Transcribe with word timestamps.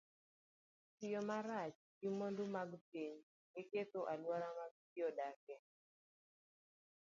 Tiyo 0.97 1.21
marach 1.29 1.77
gi 1.99 2.07
mwandu 2.15 2.43
mag 2.55 2.69
piny 2.89 3.17
en 3.57 3.63
ketho 3.71 4.01
alwora 4.13 4.47
ma 4.57 4.65
ji 4.91 4.99
odakie. 5.09 5.57